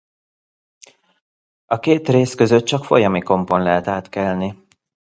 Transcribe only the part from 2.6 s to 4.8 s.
csak folyami kompon lehet átkelni.